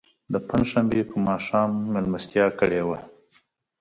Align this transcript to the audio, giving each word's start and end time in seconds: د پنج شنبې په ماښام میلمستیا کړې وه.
د 0.33 0.35
پنج 0.47 0.65
شنبې 0.71 1.01
په 1.09 1.15
ماښام 1.27 1.71
میلمستیا 1.93 2.45
کړې 2.59 2.81
وه. 2.87 2.97